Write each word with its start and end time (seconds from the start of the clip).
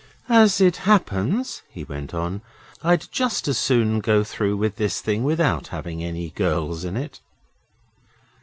'As 0.27 0.59
it 0.59 0.77
happens,' 0.77 1.61
he 1.69 1.83
went 1.83 2.11
on, 2.11 2.41
'I'd 2.81 3.11
just 3.11 3.47
as 3.47 3.59
soon 3.59 3.99
go 3.99 4.23
through 4.23 4.57
with 4.57 4.77
this 4.77 4.99
thing 4.99 5.23
without 5.23 5.67
having 5.67 6.03
any 6.03 6.31
girls 6.31 6.83
in 6.83 6.97
it. 6.97 7.21